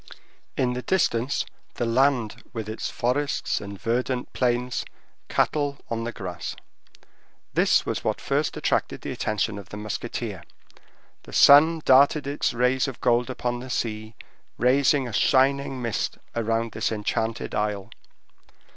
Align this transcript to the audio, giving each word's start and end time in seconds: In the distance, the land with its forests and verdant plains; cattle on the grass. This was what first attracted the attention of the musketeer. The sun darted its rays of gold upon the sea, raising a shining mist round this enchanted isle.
In 0.57 0.73
the 0.73 0.81
distance, 0.81 1.45
the 1.75 1.85
land 1.85 2.41
with 2.53 2.67
its 2.67 2.89
forests 2.89 3.61
and 3.61 3.79
verdant 3.79 4.33
plains; 4.33 4.83
cattle 5.29 5.77
on 5.91 6.05
the 6.05 6.11
grass. 6.11 6.55
This 7.53 7.85
was 7.85 8.03
what 8.03 8.19
first 8.19 8.57
attracted 8.57 9.01
the 9.01 9.11
attention 9.11 9.59
of 9.59 9.69
the 9.69 9.77
musketeer. 9.77 10.41
The 11.21 11.33
sun 11.33 11.83
darted 11.85 12.25
its 12.25 12.51
rays 12.51 12.87
of 12.87 12.99
gold 12.99 13.29
upon 13.29 13.59
the 13.59 13.69
sea, 13.69 14.15
raising 14.57 15.07
a 15.07 15.13
shining 15.13 15.79
mist 15.83 16.17
round 16.35 16.71
this 16.71 16.91
enchanted 16.91 17.53
isle. 17.53 17.91